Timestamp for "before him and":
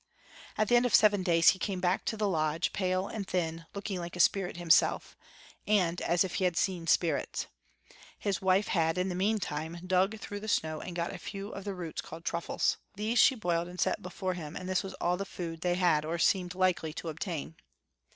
14.01-14.67